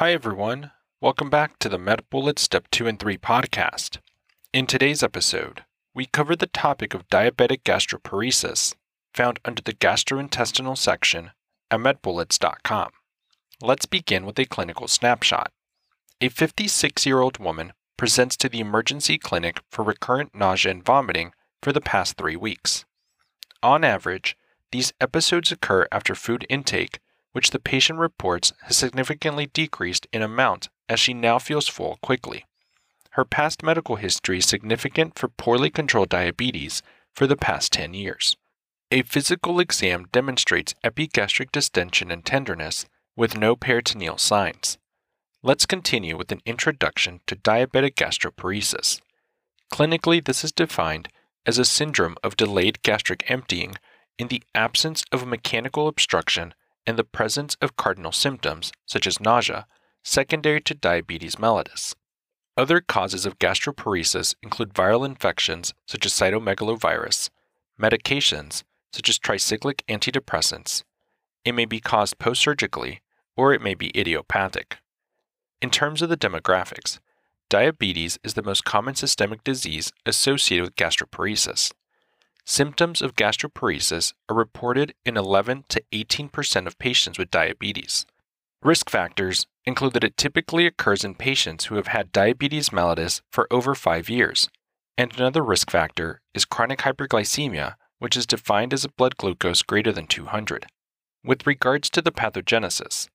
[0.00, 0.70] Hi, everyone.
[1.02, 3.98] Welcome back to the MedBullet Step 2 and 3 podcast.
[4.50, 8.74] In today's episode, we cover the topic of diabetic gastroparesis,
[9.12, 11.32] found under the gastrointestinal section
[11.70, 12.92] at medbullets.com.
[13.60, 15.52] Let's begin with a clinical snapshot.
[16.22, 21.32] A 56 year old woman presents to the emergency clinic for recurrent nausea and vomiting
[21.62, 22.86] for the past three weeks.
[23.62, 24.34] On average,
[24.72, 27.00] these episodes occur after food intake,
[27.32, 32.44] which the patient reports has significantly decreased in amount as she now feels full quickly.
[33.10, 36.82] Her past medical history is significant for poorly controlled diabetes
[37.14, 38.36] for the past 10 years.
[38.92, 44.78] A physical exam demonstrates epigastric distension and tenderness with no peritoneal signs.
[45.42, 49.00] Let's continue with an introduction to diabetic gastroparesis.
[49.72, 51.08] Clinically, this is defined
[51.46, 53.76] as a syndrome of delayed gastric emptying
[54.18, 56.52] in the absence of a mechanical obstruction
[56.86, 59.66] and the presence of cardinal symptoms, such as nausea,
[60.02, 61.94] secondary to diabetes mellitus.
[62.56, 67.30] Other causes of gastroparesis include viral infections, such as cytomegalovirus,
[67.80, 70.82] medications, such as tricyclic antidepressants.
[71.44, 73.00] It may be caused post surgically,
[73.36, 74.78] or it may be idiopathic.
[75.62, 76.98] In terms of the demographics,
[77.48, 81.72] diabetes is the most common systemic disease associated with gastroparesis.
[82.46, 88.06] Symptoms of gastroparesis are reported in 11 to 18% of patients with diabetes.
[88.62, 93.46] Risk factors include that it typically occurs in patients who have had diabetes mellitus for
[93.50, 94.48] over five years.
[94.98, 99.92] And another risk factor is chronic hyperglycemia, which is defined as a blood glucose greater
[99.92, 100.66] than 200.
[101.24, 103.08] With regards to the pathogenesis,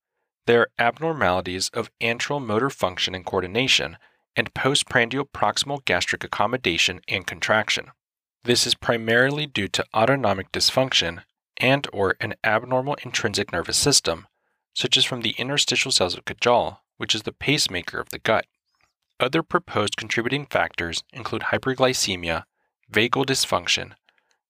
[0.48, 3.98] there are abnormalities of antral motor function and coordination
[4.36, 7.92] and postprandial proximal gastric accommodation and contraction.
[8.46, 11.24] This is primarily due to autonomic dysfunction
[11.58, 14.28] and or an abnormal intrinsic nervous system,
[14.76, 18.46] such as from the interstitial cells of Cajal, which is the pacemaker of the gut.
[19.20, 22.44] Other proposed contributing factors include hyperglycemia,
[22.94, 23.94] vagal dysfunction,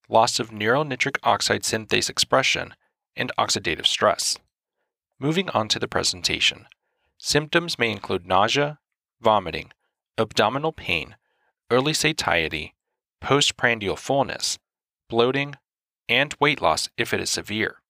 [0.10, 2.74] loss of neural nitric oxide synthase expression,
[3.16, 4.38] and oxidative stress.
[5.20, 6.66] Moving on to the presentation.
[7.18, 8.80] Symptoms may include nausea,
[9.22, 9.72] vomiting,
[10.18, 11.16] abdominal pain,
[11.72, 12.74] early satiety,
[13.22, 14.58] postprandial fullness,
[15.10, 15.56] bloating,
[16.08, 17.82] and weight loss if it is severe.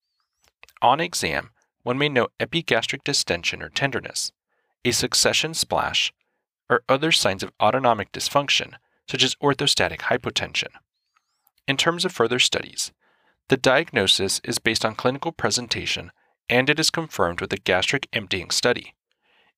[0.82, 1.50] On exam,
[1.82, 4.32] one may note epigastric distension or tenderness,
[4.84, 6.12] a succussion splash,
[6.68, 8.74] or other signs of autonomic dysfunction,
[9.08, 10.68] such as orthostatic hypotension.
[11.68, 12.92] In terms of further studies,
[13.48, 16.10] the diagnosis is based on clinical presentation
[16.48, 18.94] and it is confirmed with a gastric emptying study.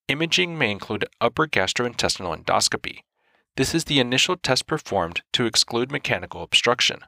[0.09, 3.01] Imaging may include upper gastrointestinal endoscopy,
[3.59, 7.01] this is the initial test performed to exclude mechanical obstruction.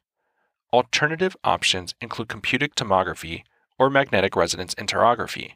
[0.72, 3.44] Alternative options include computed tomography
[3.78, 5.52] or magnetic resonance enterography.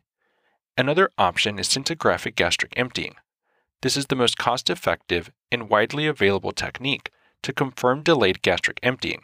[0.79, 3.17] Another option is scintigraphic gastric emptying.
[3.83, 7.11] This is the most cost effective and widely available technique
[7.43, 9.23] to confirm delayed gastric emptying.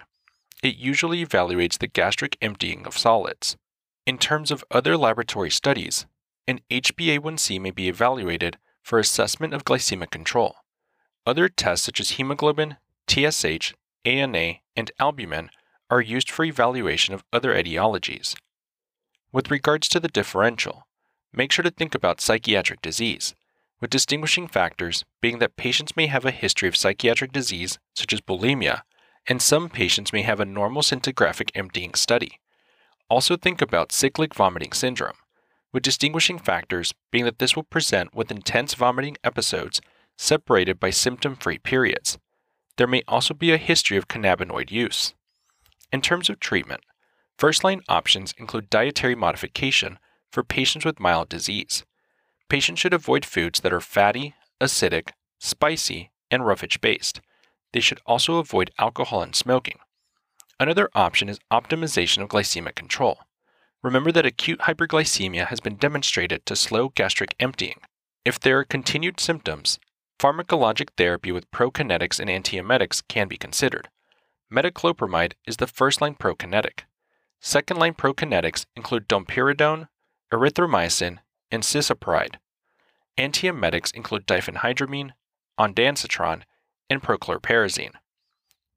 [0.64, 3.56] It usually evaluates the gastric emptying of solids.
[4.06, 6.06] In terms of other laboratory studies,
[6.48, 10.56] an HbA1c may be evaluated for assessment of glycemic control.
[11.30, 12.76] Other tests such as hemoglobin,
[13.06, 13.74] TSH,
[14.04, 15.50] ANA, and albumin
[15.88, 18.34] are used for evaluation of other etiologies.
[19.30, 20.88] With regards to the differential,
[21.32, 23.36] make sure to think about psychiatric disease,
[23.80, 28.20] with distinguishing factors being that patients may have a history of psychiatric disease, such as
[28.20, 28.82] bulimia,
[29.28, 32.40] and some patients may have a normal scintigraphic emptying study.
[33.08, 35.18] Also, think about cyclic vomiting syndrome,
[35.72, 39.80] with distinguishing factors being that this will present with intense vomiting episodes
[40.20, 42.18] separated by symptom free periods.
[42.76, 45.14] There may also be a history of cannabinoid use.
[45.90, 46.82] In terms of treatment,
[47.38, 49.98] first line options include dietary modification
[50.30, 51.84] for patients with mild disease.
[52.50, 57.22] Patients should avoid foods that are fatty, acidic, spicy, and roughage based.
[57.72, 59.78] They should also avoid alcohol and smoking.
[60.60, 63.20] Another option is optimization of glycemic control.
[63.82, 67.80] Remember that acute hyperglycemia has been demonstrated to slow gastric emptying.
[68.26, 69.78] If there are continued symptoms,
[70.20, 73.88] Pharmacologic therapy with prokinetics and antiemetics can be considered.
[74.52, 76.80] Metoclopramide is the first line prokinetic.
[77.40, 79.88] Second line prokinetics include domperidone,
[80.30, 81.20] erythromycin,
[81.50, 82.34] and cisapride.
[83.16, 85.12] Antiemetics include diphenhydramine,
[85.58, 86.42] ondansetron,
[86.90, 87.94] and prochlorperazine.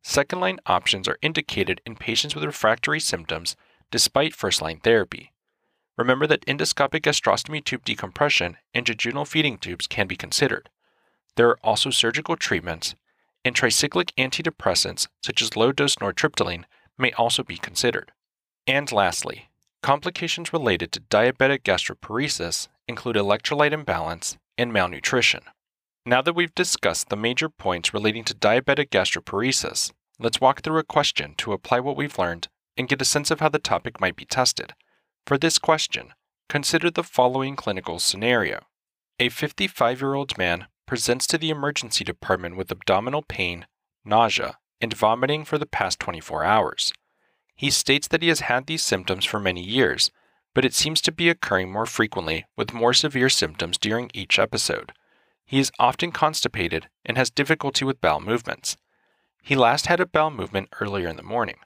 [0.01, 3.57] Second line options are indicated in patients with refractory symptoms
[3.91, 5.33] despite first line therapy.
[5.97, 10.69] Remember that endoscopic gastrostomy tube decompression and jejunal feeding tubes can be considered.
[11.35, 12.95] There are also surgical treatments,
[13.45, 16.65] and tricyclic antidepressants such as low dose nortriptyline
[16.97, 18.11] may also be considered.
[18.67, 19.49] And lastly,
[19.81, 25.41] complications related to diabetic gastroparesis include electrolyte imbalance and malnutrition.
[26.05, 30.83] Now that we've discussed the major points relating to diabetic gastroparesis, let's walk through a
[30.83, 32.47] question to apply what we've learned
[32.77, 34.73] and get a sense of how the topic might be tested.
[35.25, 36.13] For this question,
[36.49, 38.65] consider the following clinical scenario.
[39.19, 43.65] A 55 year old man presents to the emergency department with abdominal pain,
[44.03, 46.91] nausea, and vomiting for the past 24 hours.
[47.55, 50.11] He states that he has had these symptoms for many years,
[50.53, 54.91] but it seems to be occurring more frequently with more severe symptoms during each episode.
[55.45, 58.77] He is often constipated and has difficulty with bowel movements.
[59.41, 61.57] He last had a bowel movement earlier in the morning.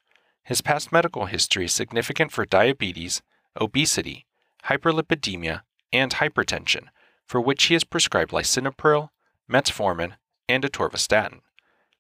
[0.44, 3.22] His past medical history is significant for diabetes,
[3.60, 4.26] obesity,
[4.66, 5.62] hyperlipidemia,
[5.94, 6.88] and hypertension,
[7.28, 9.10] for which he is prescribed lisinopril,
[9.52, 10.14] metformin,
[10.48, 11.42] and atorvastatin.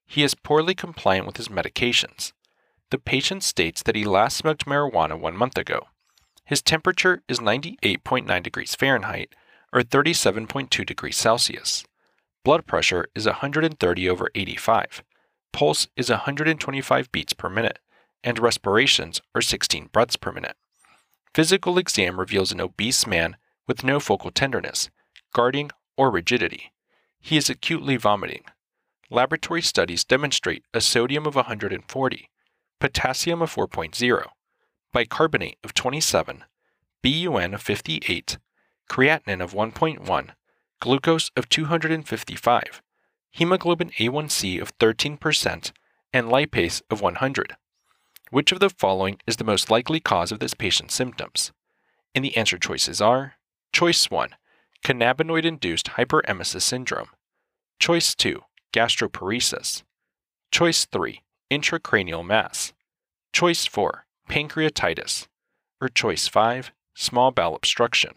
[0.05, 2.31] He is poorly compliant with his medications.
[2.89, 5.87] The patient states that he last smoked marijuana one month ago.
[6.45, 9.35] His temperature is 98.9 degrees Fahrenheit
[9.73, 11.83] or 37.2 degrees Celsius.
[12.45, 15.03] Blood pressure is 130 over 85.
[15.51, 17.79] Pulse is 125 beats per minute,
[18.23, 20.55] and respirations are 16 breaths per minute.
[21.33, 23.35] Physical exam reveals an obese man
[23.67, 24.89] with no focal tenderness,
[25.33, 26.71] guarding, or rigidity.
[27.19, 28.43] He is acutely vomiting.
[29.09, 32.29] Laboratory studies demonstrate a sodium of 140,
[32.79, 34.27] potassium of 4.0,
[34.91, 36.43] bicarbonate of 27,
[37.01, 38.37] BUN of 58,
[38.89, 40.29] creatinine of 1.1,
[40.79, 42.81] glucose of 255,
[43.31, 45.71] hemoglobin A1C of 13%,
[46.13, 47.55] and lipase of 100.
[48.29, 51.53] Which of the following is the most likely cause of this patient's symptoms?
[52.13, 53.33] And the answer choices are
[53.71, 54.31] Choice 1
[54.83, 57.09] Cannabinoid induced hyperemesis syndrome.
[57.79, 58.41] Choice 2
[58.73, 59.83] Gastroparesis.
[60.51, 61.21] Choice 3
[61.51, 62.73] Intracranial mass.
[63.33, 65.27] Choice 4 Pancreatitis.
[65.81, 68.13] Or choice 5 Small bowel obstruction.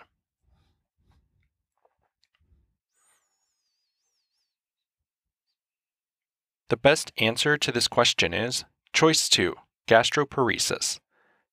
[6.71, 9.57] The best answer to this question is choice 2
[9.89, 11.01] gastroparesis.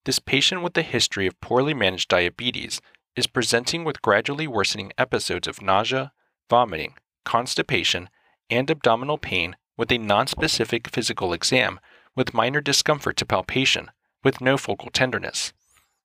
[0.05, 2.79] This patient with a history of poorly managed diabetes
[3.17, 6.13] is presenting with gradually worsening episodes of nausea,
[6.49, 6.93] vomiting,
[7.25, 8.09] constipation,
[8.49, 11.79] and abdominal pain with a nonspecific physical exam
[12.15, 13.89] with minor discomfort to palpation,
[14.23, 15.51] with no focal tenderness.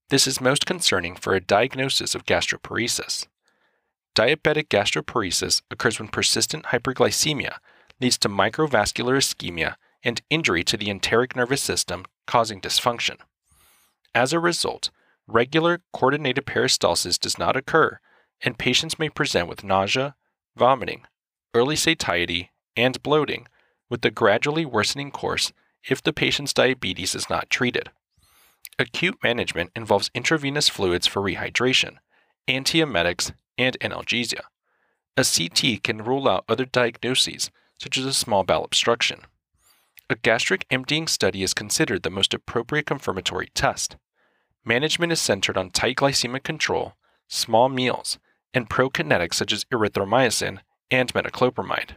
[0.09, 3.27] This is most concerning for a diagnosis of gastroparesis.
[4.15, 7.57] Diabetic gastroparesis occurs when persistent hyperglycemia
[8.01, 13.17] leads to microvascular ischemia and injury to the enteric nervous system causing dysfunction.
[14.15, 14.91] As a result,
[15.27, 17.99] regular coordinated peristalsis does not occur,
[18.43, 20.15] and patients may present with nausea,
[20.57, 21.03] vomiting,
[21.55, 23.47] early satiety, and bloating,
[23.89, 25.53] with a gradually worsening course
[25.89, 27.91] if the patient's diabetes is not treated.
[28.79, 31.97] Acute management involves intravenous fluids for rehydration,
[32.49, 34.41] antiemetics, and analgesia.
[35.17, 39.21] A CT can rule out other diagnoses, such as a small bowel obstruction.
[40.09, 43.97] A gastric emptying study is considered the most appropriate confirmatory test.
[44.65, 46.95] Management is centered on tight glycemic control,
[47.29, 48.19] small meals,
[48.55, 50.61] and prokinetics such as erythromycin
[50.91, 51.97] and metoclopramide.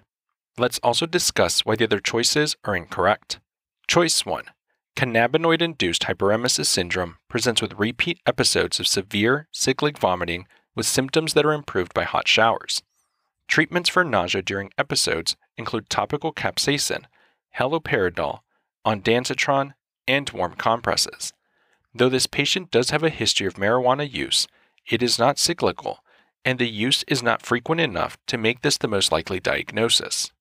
[0.57, 3.39] Let's also discuss why the other choices are incorrect.
[3.87, 4.45] Choice 1
[4.95, 11.45] Cannabinoid induced hyperemesis syndrome presents with repeat episodes of severe cyclic vomiting with symptoms that
[11.45, 12.81] are improved by hot showers.
[13.47, 17.05] Treatments for nausea during episodes include topical capsaicin
[17.59, 18.39] haloperidol,
[18.85, 19.73] ondansetron,
[20.07, 21.33] and warm compresses.
[21.97, 24.47] Though this patient does have a history of marijuana use,
[24.85, 26.03] it is not cyclical,
[26.43, 30.33] and the use is not frequent enough to make this the most likely diagnosis.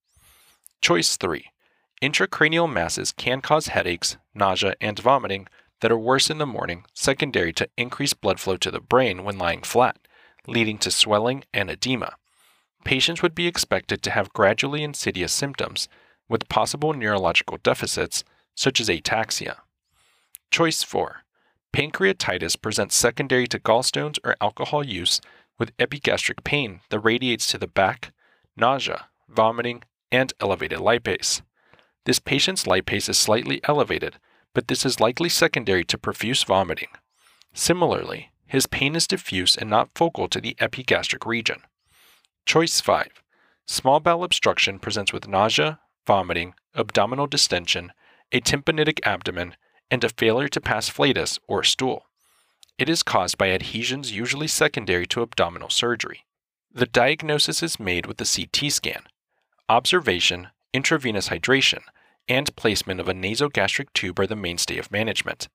[0.80, 1.44] Choice 3
[2.02, 5.46] Intracranial masses can cause headaches, nausea, and vomiting
[5.80, 9.38] that are worse in the morning, secondary to increased blood flow to the brain when
[9.38, 9.96] lying flat,
[10.48, 12.16] leading to swelling and edema.
[12.84, 15.88] Patients would be expected to have gradually insidious symptoms
[16.28, 18.24] with possible neurological deficits
[18.56, 19.58] such as ataxia.
[20.50, 21.23] Choice 4.
[21.74, 25.20] Pancreatitis presents secondary to gallstones or alcohol use
[25.58, 28.12] with epigastric pain that radiates to the back,
[28.56, 31.42] nausea, vomiting, and elevated lipase.
[32.04, 34.20] This patient's lipase is slightly elevated,
[34.54, 36.90] but this is likely secondary to profuse vomiting.
[37.52, 41.62] Similarly, his pain is diffuse and not focal to the epigastric region.
[42.46, 43.08] Choice 5.
[43.66, 47.90] Small bowel obstruction presents with nausea, vomiting, abdominal distension,
[48.30, 49.56] a tympanitic abdomen,
[49.94, 52.06] and a failure to pass flatus or stool.
[52.78, 56.24] It is caused by adhesions usually secondary to abdominal surgery.
[56.72, 59.04] The diagnosis is made with a CT scan.
[59.68, 61.82] Observation, intravenous hydration,
[62.26, 65.48] and placement of a nasogastric tube are the mainstay of management.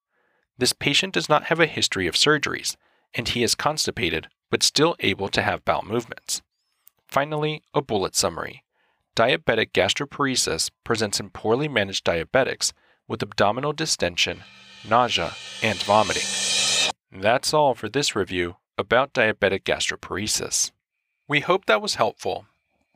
[0.57, 2.77] This patient does not have a history of surgeries,
[3.13, 6.41] and he is constipated, but still able to have bowel movements.
[7.09, 8.63] Finally, a bullet summary.
[9.17, 12.71] Diabetic gastroparesis presents in poorly managed diabetics
[13.09, 14.43] with abdominal distension,
[14.87, 16.23] nausea, and vomiting.
[17.11, 20.71] That's all for this review about diabetic gastroparesis.
[21.27, 22.45] We hope that was helpful.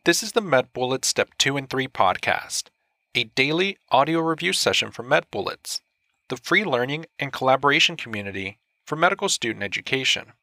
[0.05, 2.65] This is the MedBullets Step 2 and 3 podcast,
[3.15, 5.81] a daily audio review session for MedBullets,
[6.29, 10.33] the free learning and collaboration community for medical student education.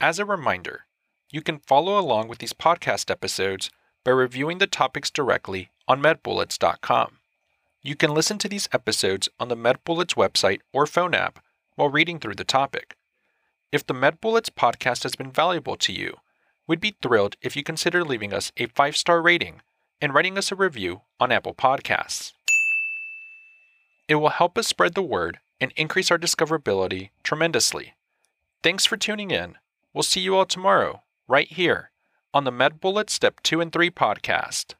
[0.00, 0.86] As a reminder,
[1.30, 3.70] you can follow along with these podcast episodes
[4.04, 7.18] by reviewing the topics directly on medbullets.com.
[7.86, 11.38] You can listen to these episodes on the MedBullets website or phone app
[11.76, 12.96] while reading through the topic.
[13.70, 16.16] If the MedBullets podcast has been valuable to you,
[16.66, 19.60] we'd be thrilled if you consider leaving us a five star rating
[20.00, 22.32] and writing us a review on Apple Podcasts.
[24.08, 27.92] It will help us spread the word and increase our discoverability tremendously.
[28.62, 29.56] Thanks for tuning in.
[29.92, 31.90] We'll see you all tomorrow, right here,
[32.32, 34.72] on the MedBullets Step 2 and 3 podcast.